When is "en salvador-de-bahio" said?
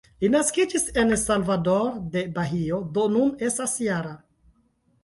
1.01-2.81